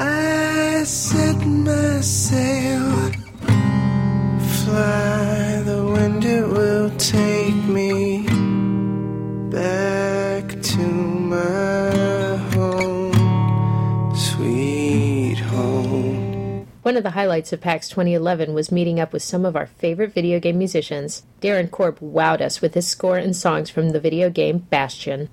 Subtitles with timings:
[0.00, 3.10] I set my sail,
[4.62, 8.22] fly the wind, it will take me
[9.50, 16.68] back to my home, sweet home.
[16.82, 20.14] One of the highlights of PAX 2011 was meeting up with some of our favorite
[20.14, 21.24] video game musicians.
[21.40, 25.28] Darren Korb wowed us with his score and songs from the video game Bastion.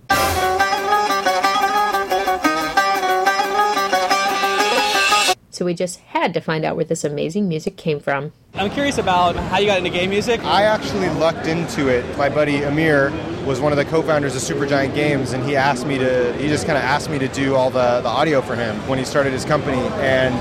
[5.66, 8.34] So we just had to find out where this amazing music came from.
[8.54, 10.40] I'm curious about how you got into game music.
[10.44, 12.06] I actually lucked into it.
[12.20, 13.10] My buddy Amir
[13.48, 16.34] was one of the co-founders of Supergiant Games, and he asked me to.
[16.38, 19.00] He just kind of asked me to do all the, the audio for him when
[19.00, 19.82] he started his company.
[20.04, 20.36] And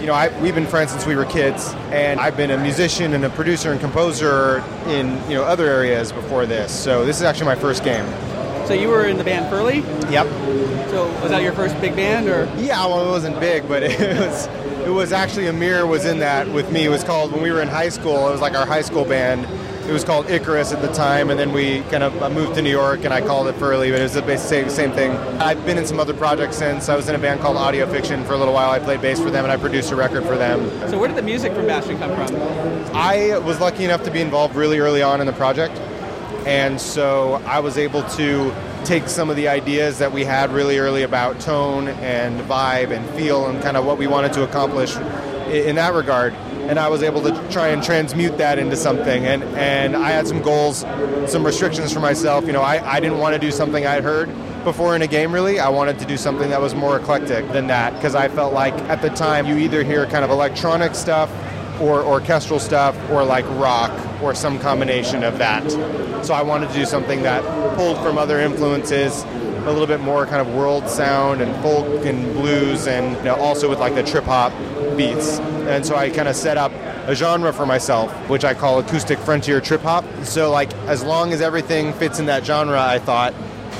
[0.00, 3.12] you know, I, we've been friends since we were kids, and I've been a musician
[3.12, 6.72] and a producer and composer in you know other areas before this.
[6.72, 8.06] So this is actually my first game.
[8.70, 9.78] So you were in the band Furley.
[10.12, 10.28] Yep.
[10.90, 12.44] So was that your first big band, or?
[12.56, 14.46] Yeah, well, it wasn't big, but it was.
[14.86, 16.84] It was actually Amir was in that with me.
[16.84, 18.28] It was called when we were in high school.
[18.28, 19.44] It was like our high school band.
[19.88, 22.70] It was called Icarus at the time, and then we kind of moved to New
[22.70, 25.10] York, and I called it Furley, but it was the same same thing.
[25.40, 26.88] I've been in some other projects since.
[26.88, 28.70] I was in a band called Audio Fiction for a little while.
[28.70, 30.70] I played bass for them, and I produced a record for them.
[30.88, 32.36] So where did the music from Bastion come from?
[32.94, 35.76] I was lucky enough to be involved really early on in the project,
[36.46, 40.78] and so I was able to take some of the ideas that we had really
[40.78, 44.96] early about tone and vibe and feel and kind of what we wanted to accomplish
[45.48, 46.32] in that regard.
[46.68, 49.26] And I was able to try and transmute that into something.
[49.26, 50.80] And and I had some goals
[51.26, 52.46] some restrictions for myself.
[52.46, 54.28] You know I, I didn't want to do something I'd heard
[54.64, 55.58] before in a game really.
[55.58, 58.74] I wanted to do something that was more eclectic than that because I felt like
[58.88, 61.30] at the time you either hear kind of electronic stuff
[61.80, 63.90] or orchestral stuff or like rock
[64.22, 65.68] or some combination of that.
[66.24, 67.42] So I wanted to do something that
[67.76, 72.32] pulled from other influences, a little bit more kind of world sound and folk and
[72.34, 74.52] blues, and you know, also with like the trip hop
[74.96, 75.38] beats.
[75.38, 76.72] And so I kind of set up
[77.06, 80.04] a genre for myself, which I call acoustic frontier trip hop.
[80.22, 83.34] So like as long as everything fits in that genre, I thought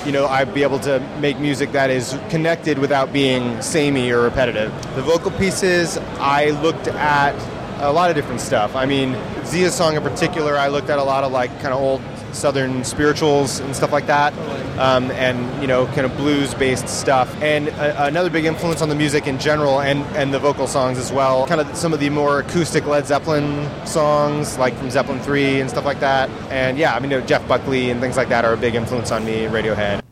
[0.06, 4.22] you know, I'd be able to make music that is connected without being samey or
[4.22, 4.72] repetitive.
[4.94, 7.34] The vocal pieces, I looked at
[7.80, 8.76] a lot of different stuff.
[8.76, 11.80] I mean, Zia's song in particular, I looked at a lot of like kind of
[11.80, 12.00] old
[12.32, 14.32] southern spirituals and stuff like that,
[14.78, 17.34] um, and you know, kind of blues-based stuff.
[17.42, 20.98] And a- another big influence on the music in general, and and the vocal songs
[20.98, 21.46] as well.
[21.46, 25.68] Kind of some of the more acoustic Led Zeppelin songs, like from Zeppelin three and
[25.68, 26.30] stuff like that.
[26.50, 28.74] And yeah, I mean, you know, Jeff Buckley and things like that are a big
[28.74, 29.44] influence on me.
[29.46, 30.00] Radiohead.